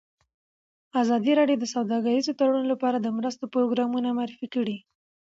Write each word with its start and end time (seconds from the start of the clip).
ازادي 1.01 1.31
راډیو 1.39 1.57
د 1.61 1.65
سوداګریز 1.75 2.25
تړونونه 2.39 2.67
لپاره 2.73 2.97
د 2.99 3.07
مرستو 3.17 3.43
پروګرامونه 3.53 4.09
معرفي 4.17 4.47
کړي. 4.55 4.77